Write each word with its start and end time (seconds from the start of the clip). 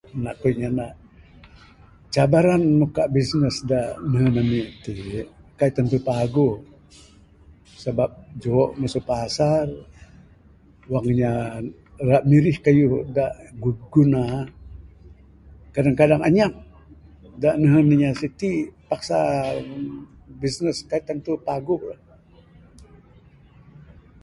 Mina 0.15 0.31
ku 0.39 0.47
nyana 0.59 0.85
cabaran 2.13 2.63
muka 2.79 3.03
bisnes 3.17 3.57
da 3.71 3.79
nehen 4.11 4.33
ami 4.41 4.59
ti 4.83 4.93
kaik 5.57 5.73
tantu 5.75 5.97
paguh 6.09 6.55
sabab 7.81 8.11
juho 8.41 8.63
masu 8.79 8.99
pasar 9.09 9.65
wang 10.91 11.05
inya 11.13 11.31
ra 12.09 12.17
mirih 12.29 12.57
kayuh 12.65 12.93
da 13.15 13.25
gu 13.61 13.69
guna 13.93 14.23
kadang 15.73 15.97
kadang 15.99 16.23
anyap 16.27 16.53
da 17.41 17.49
nehen 17.61 17.87
inya 17.95 18.09
siti 18.21 18.51
paksa 18.89 19.19
bisnes 20.41 20.77
kaik 20.89 21.03
tantu 21.07 21.31
paguh. 21.47 21.83